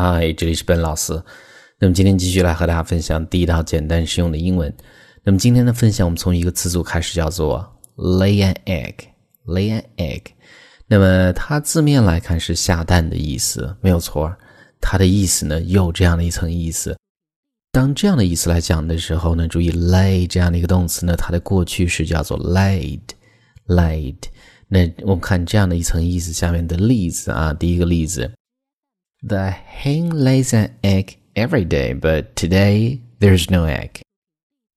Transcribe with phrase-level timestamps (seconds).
[0.00, 1.20] 嗨，这里是本老师。
[1.80, 4.72] 那么今天继续来和大家分享第一套简单实用的英文。
[5.24, 8.94] 那么今天的分享，我们从一个词组开始，叫做 lay an egg。
[9.44, 10.22] lay an egg。
[10.86, 14.32] 那么它字面来看是下蛋的意思，没有错。
[14.80, 16.96] 它的意思呢，有这样的一层意思。
[17.72, 24.14] 当这样的意思来讲的时候呢，注意 lay 这样的一个动词呢，它的过去式叫做 laid，laid。
[24.68, 28.30] 那我们看这样的一层意思下面的例子啊，第一个例子。
[29.25, 34.01] The hen lays an egg every day, but today there's no egg.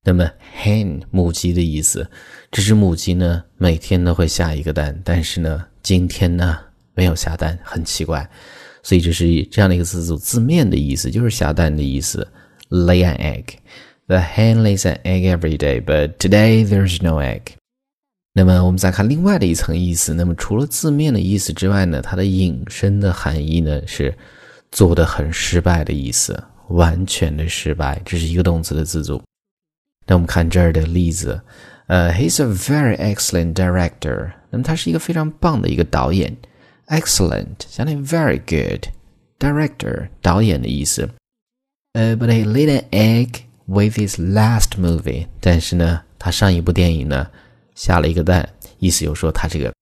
[0.05, 0.31] 那么
[0.63, 2.09] hen 母鸡的意思，
[2.53, 6.59] 这只母鸡呢每天都会下一个蛋，但是呢今天呢
[6.95, 8.29] 没有下蛋，很奇怪。
[8.85, 12.27] 所以这是这样的一个词组，字面的意思就是下蛋的意思，
[12.71, 13.57] lay an egg.
[14.07, 17.43] The hen lays an egg every day, but today there's no egg.
[18.34, 20.14] 那么我们再看另外的一层意思。
[20.14, 24.18] 那么除了字面的意思之外呢，它的引申的含义呢是
[24.72, 28.02] 做的很失败的意思，完全的失败。
[28.06, 29.22] 这是一个动词的字组。
[30.08, 31.42] 那我们看这儿的例子，
[31.88, 34.32] 呃，He's a very excellent director。
[34.50, 36.36] 那么他是一个非常棒的一个导演
[36.88, 38.86] ，excellent 相当于 very good
[39.40, 41.10] director 导演的意思。
[41.92, 45.28] 呃，But he laid an egg with his last movie。
[45.42, 47.28] 但是呢，他上一部电影呢。
[47.82, 49.74] 下了一个蛋，意思就是说他这个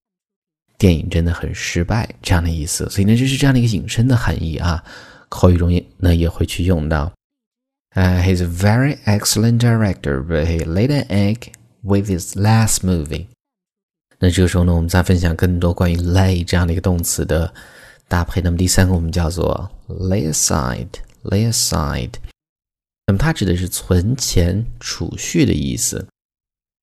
[0.78, 2.90] 电影真的很失败，这样的意思。
[2.90, 4.82] 所以呢，这是这样的一个引申的含义啊。
[5.28, 7.12] 口语中也呢也会去用到。
[7.96, 13.26] 呃，He's a very excellent director, but he laid an egg with his last movie。
[14.18, 17.54] 那这个时候呢，我们再分享更多关于 lay 这样的一个动词的
[18.08, 18.40] 搭配。
[18.40, 22.14] 那么第三个我们叫做 lay aside，lay aside。
[23.08, 26.08] 那么它指的是存钱、储蓄的意思。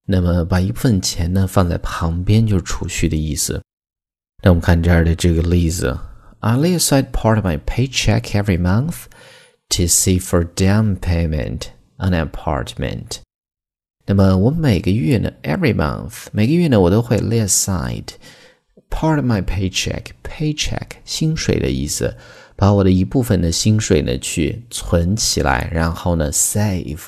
[0.07, 3.61] 那么把一部分钱呢放在旁边就是储蓄的意思。
[4.43, 5.97] 那我们看这儿的这个例子：
[6.39, 9.03] I lay aside part of my paycheck every month
[9.69, 13.19] to save for down payment on an apartment。
[14.07, 18.07] 那么我每个月呢，every month，每个月呢我都会 lay aside
[18.89, 22.17] part of my paycheck，paycheck 薪水的意思，
[22.55, 27.01] 把我的一部分的薪水呢去存起来，然后呢 save。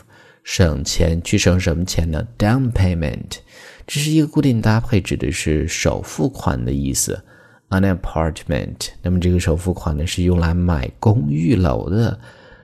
[0.48, 3.41] 省钱去省什么钱呢？Down payment，
[3.86, 7.22] 这是一个固定搭配，指的是首付款的意思。
[7.69, 12.19] An apartment，那么这个首付款呢是用来买公寓楼的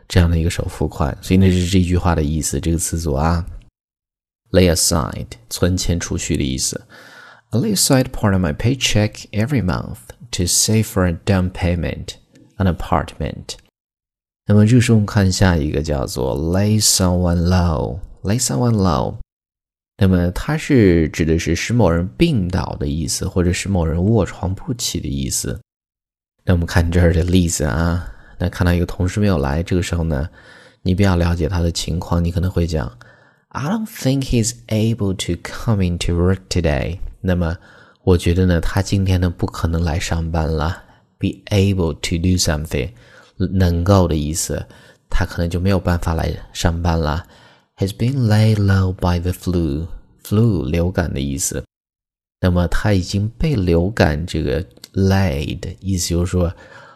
[0.08, 2.58] 这样的一个首付款，所以呢是这句话的意思。
[2.58, 3.44] 这个词组啊
[4.52, 6.86] ，lay aside，存钱储蓄的意思。
[7.50, 9.98] I lay aside part of my paycheck every month
[10.30, 12.14] to save for a down payment
[12.56, 13.56] an apartment.
[14.46, 19.16] 那么这时候我们看下一个叫做 lay someone low，lay someone low。
[19.96, 25.58] 那么它是指的是使某人病倒的意思，或者使某人卧床不起的意思。
[26.44, 30.28] 那我们看这儿的例子啊，那看到一个同事没有来，这个时候呢，
[30.82, 32.98] 你比较了解他的情况，你可能会讲
[33.48, 36.98] ，I don't think he's able to come into work today。
[37.22, 37.56] 那么
[38.02, 40.82] 我觉得呢，他今天呢不可能来上班了
[41.18, 42.90] ，be able to do something。
[43.36, 44.64] 能够的意思，
[45.08, 47.26] 他可能就没有办法来上班了。
[47.76, 51.64] Has been laid low by the flu，flu 流感的意思。
[52.40, 54.62] 那么他已经被流感这个
[54.92, 56.52] laid 意思就是说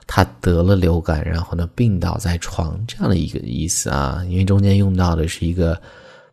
[0.06, 4.22] 他得了流感，然后呢病倒在床这样的一个意思啊。
[4.28, 5.80] 因为中间用到的是一个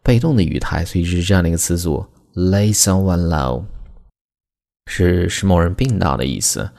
[0.03, 2.05] 被动的语态，所以是这样的一个词组
[2.35, 3.63] lay someone low，
[4.91, 6.69] 是使某人病倒的意思。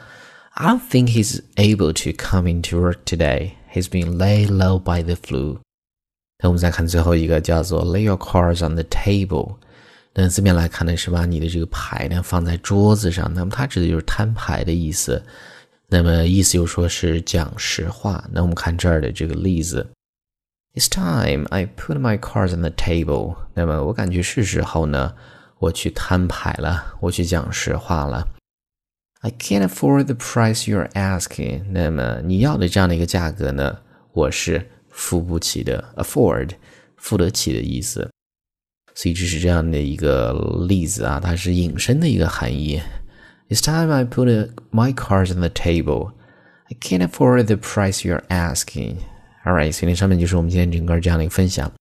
[0.59, 3.57] I think he's able to come into work today.
[3.71, 5.59] He's been laid low by the flu.
[6.39, 9.57] 那我们再看最后一个，叫做 lay your cards on the table。
[10.15, 13.31] 那字面来看呢，是把你的这个牌呢放在桌子上。
[13.35, 15.23] 那么它指的就是摊牌的意思。
[15.89, 18.25] 那么意思又说是讲实话。
[18.33, 19.87] 那我们看这儿的这个例子
[20.75, 23.37] ：It's time I put my cards on the table。
[23.53, 25.13] 那么我感觉是时候呢，
[25.59, 28.27] 我去摊牌了，我去讲实话了。
[29.27, 31.65] I can't afford the price you're asking。
[31.73, 33.77] 那么你要的这样的一个价格呢，
[34.13, 35.85] 我是付不起的。
[35.97, 36.51] Afford，
[36.97, 38.09] 付得起的意思。
[38.95, 40.33] 所以这是这样的一个
[40.69, 42.81] 例子啊，它是引申的一个含义。
[43.49, 44.29] It's time I put
[44.71, 46.13] my cards on the table.
[46.67, 48.99] I can't afford the price you're asking.
[49.45, 51.73] All right 所以那上面就是我们今天整个这样的一个分享。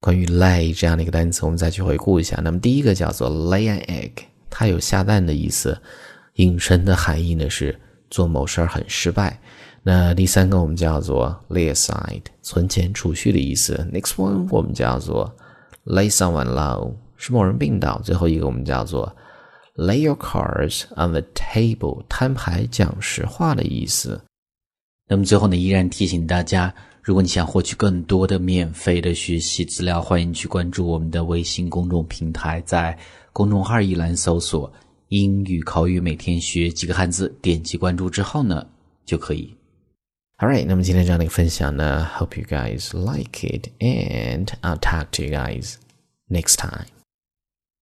[0.00, 2.40] 关于 lay 这样的一个单词，我们再去回顾一下。
[2.42, 5.80] 那么第一个叫做 lay an egg，它有下蛋的意思。
[6.34, 7.78] 引申的含义呢是
[8.10, 9.38] 做某事儿很失败。
[9.82, 13.86] 那第三个我们叫做 lay aside，存钱储蓄的意思。
[13.92, 15.34] Next one 我们叫做
[15.84, 18.00] lay someone low，使某人病倒。
[18.02, 19.14] 最后一个我们叫做
[19.76, 24.20] lay your cards on the table，摊牌讲实话的意思。
[25.06, 32.96] 那么最后呢，依然提醒大家，如果你想获取更多的免费的学习资料，欢迎去关注我们的微信公众平台，在
[33.34, 34.72] 公众号一栏搜索
[35.14, 38.66] “英语口语每天学几个汉字”，点击关注之后呢，
[39.06, 39.54] 就可以。
[40.38, 45.76] Alright，那么今天这样的一个分享呢，Hope you guys like it and I'll talk to you guys
[46.28, 46.93] next time.